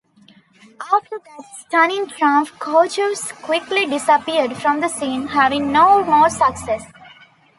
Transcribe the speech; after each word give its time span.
After 0.91 1.19
that 1.19 1.45
stunning 1.59 2.07
triumph 2.07 2.57
Korjus 2.57 3.31
quickly 3.43 3.85
disappeared 3.85 4.57
from 4.57 4.81
the 4.81 4.87
scene, 4.87 5.27
having 5.27 5.71
no 5.71 6.03
more 6.03 6.27
success. 6.27 6.83